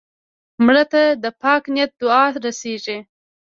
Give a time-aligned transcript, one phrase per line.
[0.65, 2.97] مړه ته د پاک نیت دعا رسېږي